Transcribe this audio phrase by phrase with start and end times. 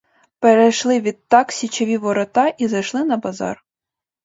[0.39, 3.65] Перейшли відтак січові ворота і зайшли на базар.